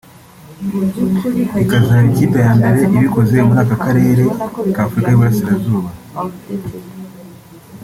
[1.63, 4.21] ikaba izaba ikipe ya mbere ibikoze muri aka karere
[4.73, 5.89] k ’Afurika y’Iburasirazuba